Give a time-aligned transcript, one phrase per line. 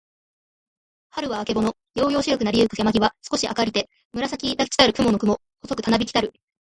[1.11, 1.75] 春はるは、あけぼの。
[1.93, 6.33] やうやうしろくなりゆく山やまぎは、すこし明あかりて、紫むらさきだちたる雲くもの、細ほそくたなびきたる。